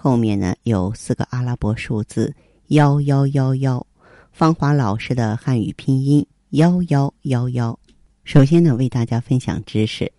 [0.00, 2.32] 后面呢有四个阿拉伯数字
[2.68, 3.84] 幺幺幺幺。
[4.30, 7.76] 芳华老师的汉语拼音幺幺幺幺。
[8.22, 10.12] 首先呢，为大家分享知识。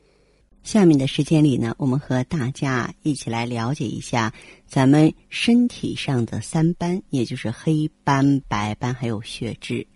[0.63, 4.33] 下面的时间里呢，我们和大家一起来了解一下
[4.67, 9.87] 咱们身体上的三斑，也就是黑斑、白斑还有血痣。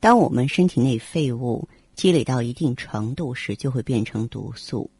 [0.00, 4.90] 当我们身体内废物积累到一定程度时，就会变成毒素，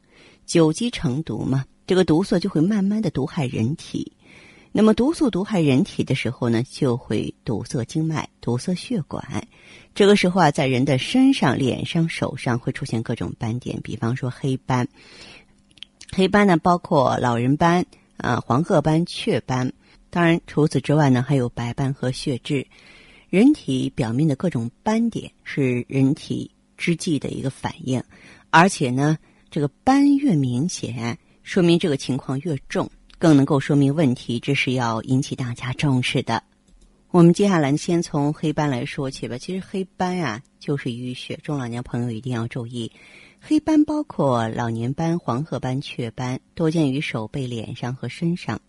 [0.47, 4.12] 久积成毒嘛，这个毒素就会慢慢的毒害人体。
[4.73, 9.47] 那么毒素毒害人体的时候呢，就会堵塞经脉、堵塞血管。
[9.94, 14.89] 这个时候啊，在人的身上、脸上、手上会出现各种斑点，比方说黑斑。
[16.11, 19.72] 黑斑呢，包括老人斑、啊黄褐斑、雀斑。
[20.11, 22.66] 当然，除此之外呢，还有白斑和血痣。
[23.31, 28.03] 人体表面的各种斑点是人体之际的一个反应，
[28.50, 29.19] 而且呢，
[29.50, 32.91] 这个斑越明显，说明这个情况越重。
[33.17, 36.42] 更能够说明问题，这是要引起大家重视的。
[37.11, 39.39] 我们接下来先从黑斑来说起吧。
[39.39, 42.91] 其实黑斑啊，就是淤血，中老年朋友一定要注意。
[43.41, 48.61] 黑斑包括老年斑、黄褐斑、雀斑，多见于手背、脸上和身上。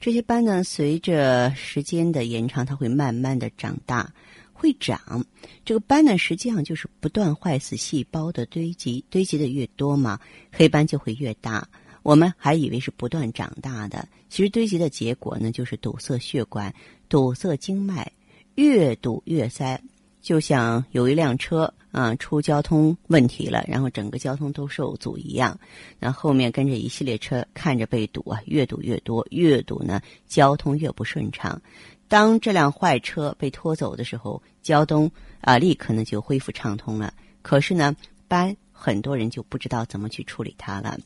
[0.00, 4.10] 这些斑呢，随着时间的延长，它会慢慢的长大，
[4.52, 5.24] 会长。
[5.64, 10.18] 这个斑呢，实际上就是不断坏死细胞的堆积，堆积的越多嘛，
[10.52, 11.68] 黑斑就会越大。
[12.02, 16.74] 我们还以为是不断长大的，其实堆积的结果呢，就是堵塞血管、
[17.08, 18.10] 堵塞经脉，
[18.54, 19.80] 越堵越塞。
[20.20, 25.58] 就像有一辆车啊出交通问题了，然后整个交通都受阻一样，
[25.98, 31.62] 那后面跟着一系列车看着被堵啊，越堵越多，越堵呢交通越不顺畅。
[32.08, 37.14] 当这辆坏车被拖走的时候，交通啊立刻呢就恢复畅通了。
[37.40, 37.96] 可是呢，
[38.26, 40.98] 班很多人就不知道怎么去处理它了。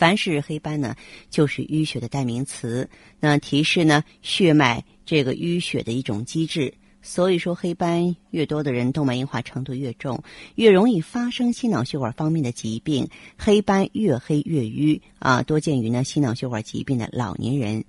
[0.00, 0.96] 凡是黑斑呢，
[1.28, 2.88] 就是淤血的代名词。
[3.20, 6.72] 那提示呢，血脉这个淤血的一种机制。
[7.02, 10.22] 所以说，黑斑越多的人，动脉硬化程度越重，
[10.54, 13.08] 越容易发生心脑血管方面的疾病。
[13.36, 17.84] 黑斑越黑越淤啊，多见于呢心脑血管疾病的老年人。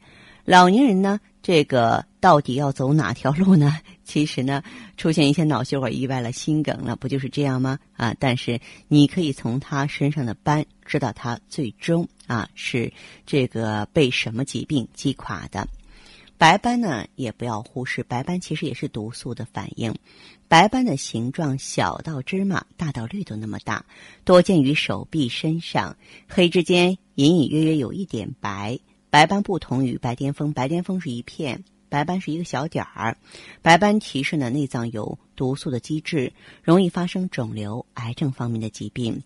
[0.46, 3.78] 老年人呢，这个到底要走哪条路呢？
[4.04, 4.62] 其实呢，
[4.98, 7.80] 出现一些脑血管意外了、心梗了，不就是这样吗？
[7.96, 12.92] 啊，但是你可以从他身上的斑知道他最终啊是
[13.26, 15.68] 这个被什么疾病击垮的。
[16.38, 19.96] 白斑呢，也不要忽视，白斑其实也是毒素的反应。
[20.48, 23.86] 白斑的形状小到芝麻，大到绿豆那么大，
[24.26, 25.96] 多见于手臂、身上，
[26.28, 28.78] 黑之间隐隐约约有一点白。
[29.12, 33.18] 白斑不同于白癜风，白癜风是一片，白斑是一个小点儿。
[33.62, 36.32] 白斑提示呢内脏有毒素的机制，
[36.64, 39.22] 容易发生肿瘤、癌症方面的疾病。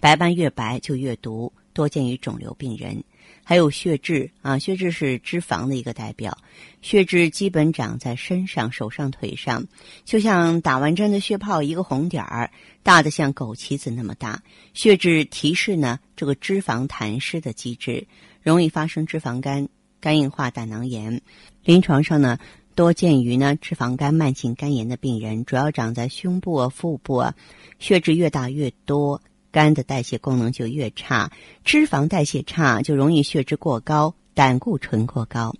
[0.00, 3.02] 白斑越白就越毒，多见于肿瘤病人。
[3.42, 6.38] 还有血痣啊，血痣是脂肪的一个代表。
[6.80, 9.66] 血痣基本长在身上、手上、腿上，
[10.04, 12.52] 就像打完针的血泡，一个红点儿，
[12.84, 14.40] 大的像枸杞子那么大。
[14.72, 18.06] 血痣提示呢这个脂肪痰湿的机制。
[18.46, 19.68] 容易发生脂肪肝、
[20.00, 21.20] 肝硬化、胆囊炎。
[21.64, 22.38] 临床上呢，
[22.76, 27.34] 多见于呢脂肪肝、慢性肝炎的病人，主要长在胸部、腹部啊。
[27.80, 29.20] 血脂越大越多，
[29.50, 31.32] 肝的代谢功能就越差，
[31.64, 35.52] 脂肪代谢差就容易血脂过高、胆固醇过高。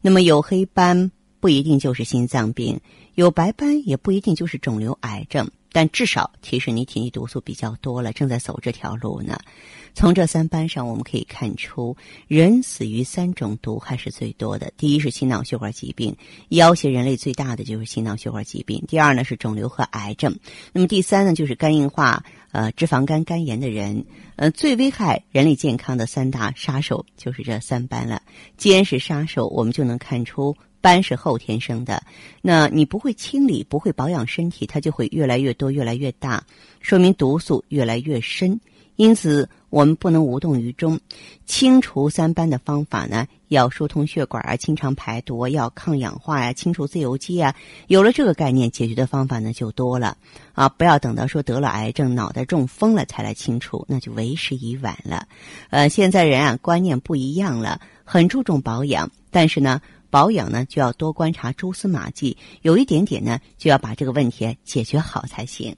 [0.00, 2.80] 那么有黑斑不一定就是心脏病，
[3.14, 5.50] 有白斑也不一定就是肿瘤、癌症。
[5.72, 9.38] 但至少提示你体内毒素比较多了，正在走这条路呢。
[9.94, 11.94] 从这三斑上，我们可以看出，
[12.26, 14.72] 人死于三种毒害是最多的。
[14.78, 16.16] 第一是心脑血管疾病，
[16.48, 18.82] 要挟人类最大的就是心脑血管疾病。
[18.88, 20.34] 第二呢是肿瘤和癌症。
[20.72, 24.06] 那么第三呢就是肝硬化、呃脂肪肝、肝炎的人。
[24.36, 28.22] 呃，最危害人类健康的三大杀手就是这三斑了。
[28.56, 30.56] 既然是杀手，我们就能看出。
[30.82, 32.02] 斑是后天生的，
[32.42, 36.44] 那你不会清理、不会保养身体，它就会越来越多、越来越大，
[36.80, 38.60] 说明毒素越来越深。
[38.96, 41.00] 因此，我们不能无动于衷。
[41.46, 47.54] 清除三斑的方法呢，要疏通血管啊，清肠排毒，要抗氧化呀，清除自由基啊。
[47.86, 50.18] 有了这个概念，解决的方法呢就多了
[50.52, 50.68] 啊！
[50.68, 55.26] 不要等到说得了癌症、脑袋中风了才来清除，那就为时已晚了。
[55.70, 59.80] 呃，现在人啊观念不一样了，很注重保养，但是呢。
[60.12, 65.74] 保养呢就要多观察蛛丝马迹，有一点点呢就要把这个问题解决好才行。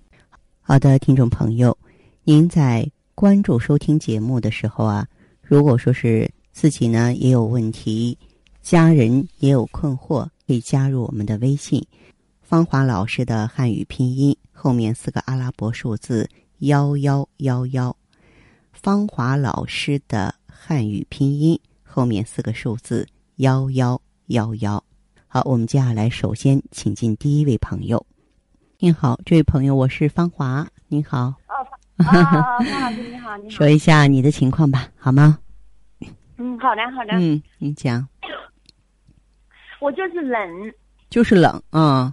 [0.60, 1.78] 好的，听众朋友，
[2.25, 5.06] 您在关注收听节目的时候啊，
[5.40, 8.19] 如果说是自己呢也有问题，
[8.60, 11.86] 家人也有困惑，可以加入我们的微信
[12.42, 16.28] “芳华老师的汉语拼音”后面四个阿拉伯数字
[16.58, 17.96] 幺幺幺幺，
[18.72, 24.82] 芳华老师的汉语拼音后面四个数字幺幺幺幺。
[25.28, 28.06] 好，我们接下来首先请进第一位朋友。
[28.78, 30.66] 您好，这位朋友，我是芳华。
[30.88, 31.34] 您好。
[31.48, 31.54] 哦，
[31.98, 33.50] 啊，方老师你好，你好。
[33.50, 35.38] 说一下你的情况吧，好吗？
[36.38, 37.12] 嗯，好的，好的。
[37.14, 38.08] 嗯，你讲。
[39.80, 40.72] 我就是冷。
[41.10, 42.12] 就是冷，嗯。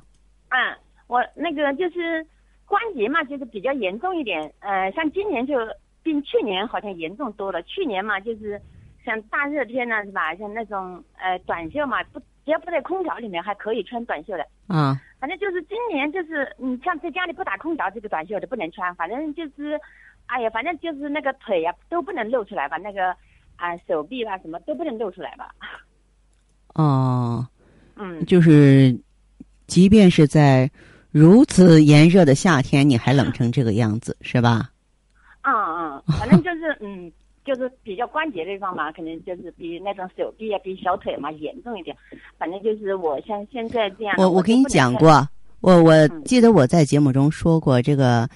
[0.50, 0.78] 嗯，
[1.08, 2.26] 我那个就是
[2.66, 4.54] 关节嘛，就是比较严重一点。
[4.60, 5.56] 呃，像今年就
[6.04, 7.64] 比去年好像严重多了。
[7.64, 8.62] 去年嘛，就是
[9.06, 10.36] 像大热天呢，是吧？
[10.36, 14.46] 像那种呃短袖嘛，不只要不在空调里面还可以穿短袖的。
[14.70, 14.98] 嗯。
[15.20, 18.94] 反正就是今年就是你像在家里不打空调，这个短袖都不能穿。
[18.96, 19.80] 反正就是，
[20.26, 23.16] 哎呀，反正就是那个腿呀都不能露出来吧，那个
[23.56, 25.54] 啊手臂吧什么都不能露出来吧。
[26.74, 27.48] 哦，
[27.98, 29.00] 嗯，就是，
[29.68, 30.72] 即便是在
[31.12, 34.72] 如此炎热的夏天，你还冷成这个样子，是吧？
[35.44, 37.12] 嗯嗯，反正就是嗯。
[37.44, 41.96] 就是比较关节地方嘛，肯定就是比那种手臂啊，比小腿嘛严重一点。
[42.38, 44.16] 反正就是我像现在这样。
[44.18, 45.28] 我我跟你讲过，
[45.60, 48.30] 我我记得我在节目中说过这个，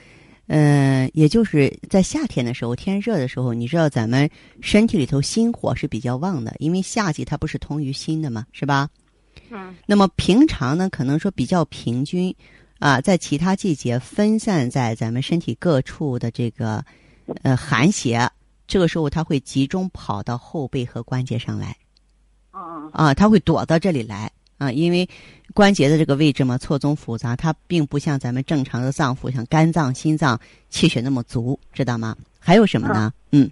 [0.48, 4.28] 嗯，也就是在夏天的时候，天热的时候，你知道咱们
[4.60, 8.90] 身体里头心火是比较旺的，因为夏季它不是通于心的嘛，是吧？
[9.52, 9.76] 嗯。
[9.86, 12.36] 那么平常呢，可能说比较平均，
[12.80, 16.84] 啊，在其他季节分散在咱们身体各处的这个
[17.44, 18.28] 呃寒邪。
[18.68, 21.76] 这个时候，它会集中跑到后背和关节上来，
[22.54, 25.08] 嗯啊，它会躲到这里来啊，因为
[25.54, 30.40] 关节的这个位置嘛，错综复杂，它并不像咱们正常的脏腑，像肝脏、心脏
[30.70, 32.16] 气血那么足，知道吗？
[32.40, 33.12] 还有什么呢？
[33.32, 33.50] 嗯，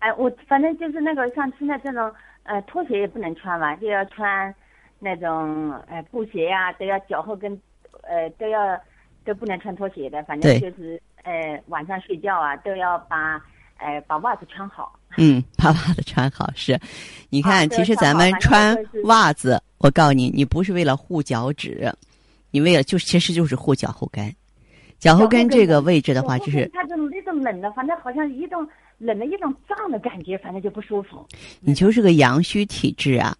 [0.00, 2.12] 哎，我反正就是那个像现在这种
[2.44, 4.54] 呃拖鞋也不能穿嘛，就要穿
[4.98, 7.52] 那种呃布鞋呀，都要脚后跟
[8.02, 8.80] 呃都要
[9.28, 11.00] 都不能穿拖鞋的，反正就是。
[11.24, 13.34] 呃，晚上睡觉啊，都要把
[13.76, 14.98] 呃把袜子穿好。
[15.18, 16.78] 嗯， 把袜子穿好是。
[17.28, 21.92] 你看，其实咱们穿袜子，我告诉你，你不是为了护脚趾，
[22.50, 24.34] 你为了就其实就是护脚后跟。
[24.98, 28.66] 脚后跟这个位置的话，就是它这种那种冷的，反正好像一种
[28.96, 31.26] 冷的一种胀的感觉，反正就不舒服。
[31.60, 33.36] 你就是个阳虚体质啊。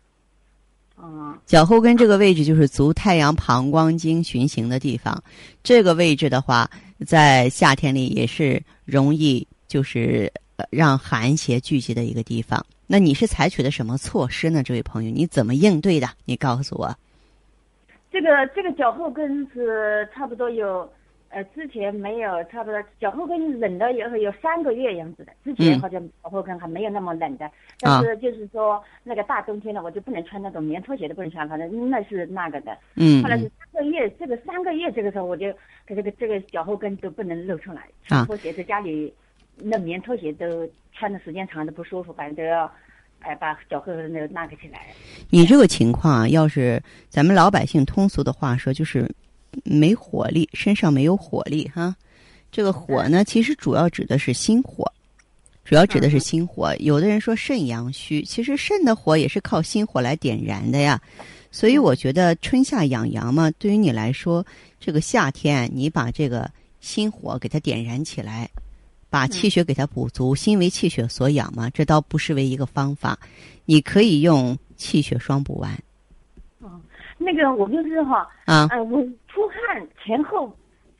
[1.03, 1.39] 嗯。
[1.47, 5.23] 脚后跟这个位置就是足太阳膀胱经循行的地方，
[5.62, 6.71] 这个位置的话。
[7.06, 10.29] 在夏天里也是容易就是
[10.69, 12.67] 让寒邪聚集的一个地方。
[12.89, 14.65] 那你是采取的什么措施呢？
[14.65, 16.09] 这位朋友，你怎么应对的？
[16.25, 16.93] 你告诉我。
[18.11, 20.91] 这个这个脚后跟是差不多有。
[21.30, 25.32] 呃，之前没有，差不多脚后跟冷了以后有三个月样子的。
[25.44, 32.75] 之前好像脚后跟还没有那么冷的，但是就是说那个大冬天的，我就不能穿那种棉拖鞋都不能穿，反正那是那个的。
[32.96, 33.22] 嗯。
[33.22, 35.52] 后来是三个月，这个三个月这个时候我就
[35.86, 39.12] 这个这个脚后跟都不能露出来，穿拖鞋在家里，
[39.56, 42.72] 那棉拖鞋都穿的时间长的不舒服，反正都要，
[43.20, 44.86] 哎，把脚后跟那个那个起来。
[45.28, 49.06] 你这个情况啊，要是咱们老百姓通俗的话说，就是。
[49.64, 51.95] 没火力，身上没有火力哈。
[52.50, 54.90] 这个火呢，其实主要指的是心火，
[55.64, 56.75] 主要指的是心火。
[56.76, 61.00] 有的人说肾阳虚，其实肾的火也是靠心火来点燃的呀。
[61.50, 64.45] 所以我觉得春夏养阳嘛，对于你来说，
[64.78, 66.50] 这个夏天你把这个
[66.81, 68.49] 心火给它点燃起来，
[69.11, 73.19] 把气血给它补足，心为气血所养嘛，这倒不失为一个方法。
[73.64, 75.78] 你可以用气血双补丸。
[77.30, 80.50] 那个我就是哈，啊，呃，我出汗前后，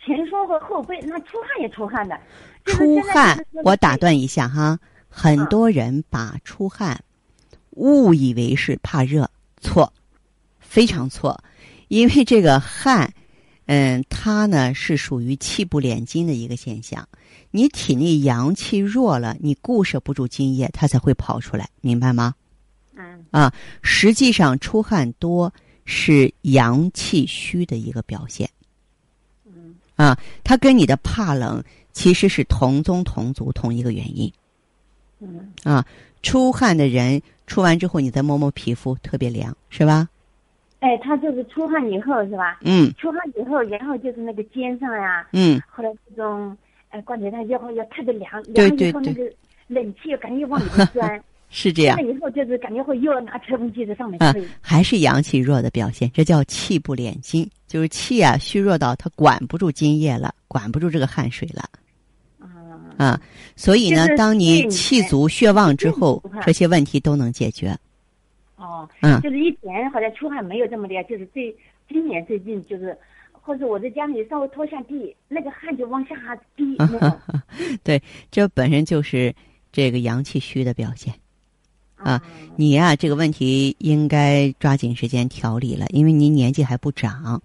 [0.05, 2.21] 前胸和后背，那出汗也出汗的。
[2.67, 7.03] 出汗，我打断一下哈，很多人把出汗
[7.71, 9.31] 误以为是怕热，
[9.63, 9.91] 错，
[10.59, 11.43] 非常错，
[11.89, 13.11] 因为这个汗，
[13.65, 17.09] 嗯，它呢是属于气不敛精的一个现象。
[17.51, 22.35] 你体内阳气弱了，你固摄不住津液，它才会跑出来，明白吗？
[22.97, 23.25] 嗯。
[23.31, 25.51] 啊，实际上出汗多。
[25.91, 28.47] 是阳气虚的一个表现，
[29.47, 34.31] 嗯，啊，它跟你的怕冷其实是同宗同族同一个原因，
[35.21, 35.87] 嗯，啊，
[36.23, 40.07] 出汗的人出完之后，你再摸摸皮肤，特别凉，是吧？
[40.81, 42.59] 哎，他就是出汗以后是吧？
[42.65, 46.55] 嗯，出汗以后，然后就是那个肩上呀，嗯，后来这种，
[46.91, 49.23] 哎，关节上要要特别凉，凉以后那个
[49.69, 51.25] 冷气又赶紧往里面钻。
[51.51, 52.07] 是这样那。
[52.07, 61.63] 以后就是感觉会又要拿吹风机在上面啊吹。，还是阳气弱的表现，这叫气不敛精，就是气啊虚弱到它管不住津液了，管不住这个汗水了
[62.39, 62.49] 啊
[62.99, 63.21] 啊。
[63.57, 67.77] 所以呢就，是当你气足血旺之后，这些问题都能解决。
[68.57, 71.55] 哦，嗯就是以前好像出汗没有这么厉害，就是最
[71.89, 72.97] 今年最近就是，
[73.33, 76.15] 或者我在家里稍微拖下地，那个汗就往下
[76.57, 78.01] 滴 那种
[78.31, 79.35] 这本身就是
[79.73, 81.15] 这个阳气虚的表现。
[81.99, 82.23] 啊啊
[82.57, 87.41] 你呀、这个问题应该抓紧时间调理了，因为您年纪还不长，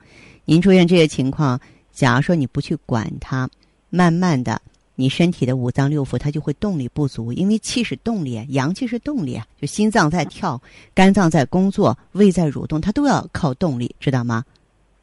[0.45, 1.60] 您出现这些情况，
[1.91, 3.50] 假如说你不去管它，
[3.89, 4.62] 慢慢的，
[4.95, 10.62] 你身体的五脏六腑它就会动力不足，因为气是动力，阳气是动力啊，就心脏在跳，
[10.93, 14.43] 肝脏在工作，胃在蠕动，它都要靠动力，知道吗？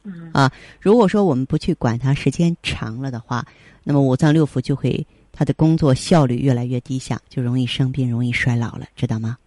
[0.03, 3.45] 嗯啊如果说我们不去管它，时间长了的话，
[3.83, 9.37] 那么五脏六腑就会它的工作效率越来越低下，就容易生病，容易衰老了，知道吗？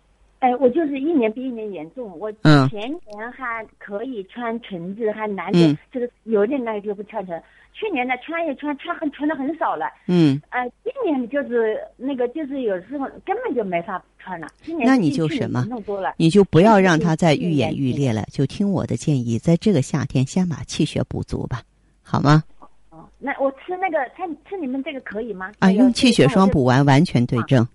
[0.44, 2.18] 哎，我就是一年比一年严重。
[2.18, 7.40] 我嗯前年还可以穿裙子，还男的、嗯就是有点那个就不穿成。
[7.72, 9.86] 去年呢穿也穿，穿很穿的很少了。
[10.06, 10.38] 嗯。
[10.50, 14.46] 呃，今年就是那个就是有时候根本就没法穿了。
[14.60, 16.12] 今年那你就什么弄多了。
[16.18, 21.62] 你就不要让它再愈演愈烈了，就听我的建议，在这个夏天先把气血补足吧，
[22.02, 22.44] 好吗？
[22.90, 25.52] 哦，那我吃那个吃吃你们这个可以吗？
[25.60, 27.64] 啊，用气血霜补完完全对症。
[27.64, 27.68] 啊，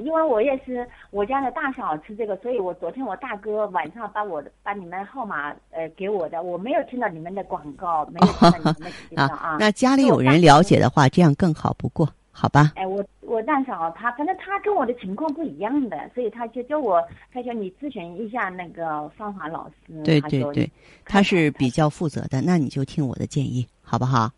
[0.00, 9.56] 因为我也是我家的大嫂吃这个，所以我昨天我大哥晚上把我的把你们号码呃给我的，我没有听到你们的广告，没有听到你们的频道啊。
[9.58, 12.72] 那家里有人了解的话，这样更好不过，好吧？
[12.76, 20.02] 哎，我我大嫂她，反正她跟我的情况不一样的，所以她就叫我，她说你咨询一下那个芳华老师。
[20.02, 20.70] 对对对，
[21.04, 24.30] 他是比较负责的，那你就听我的建议，好不好？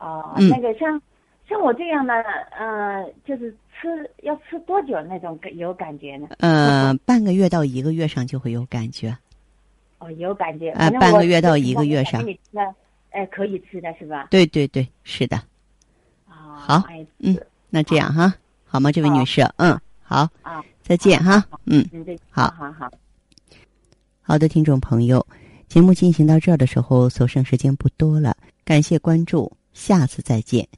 [0.00, 1.00] 哦、嗯那个像
[1.48, 2.14] 像我这样的，
[2.56, 6.28] 呃，就是吃要吃多久那种感有感觉呢？
[6.38, 9.16] 呃，半个月到一个月上就会有感觉。
[9.98, 10.70] 哦，有感觉。
[10.70, 12.74] 啊半个月到一个月上给你吃的，
[13.10, 14.28] 哎，可以吃的是吧？
[14.30, 15.36] 对对对，是的。
[16.26, 17.36] 啊、好哎，嗯，
[17.70, 19.42] 那这样哈，好吗，这位女士？
[19.56, 21.44] 嗯，好，啊，再见哈。
[21.66, 21.84] 嗯。
[22.30, 22.90] 好好好。
[24.20, 25.26] 好的，听众朋友，
[25.68, 30.68] 节目进行到这儿的时候，所剩时间不多了，感谢关注，下次再见。